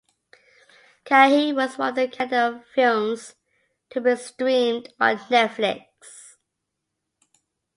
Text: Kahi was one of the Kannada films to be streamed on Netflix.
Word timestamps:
Kahi 1.05 1.53
was 1.53 1.77
one 1.77 1.89
of 1.89 1.95
the 1.95 2.07
Kannada 2.07 2.65
films 2.73 3.35
to 3.91 4.01
be 4.01 4.15
streamed 4.15 4.91
on 4.99 5.15
Netflix. 5.17 5.85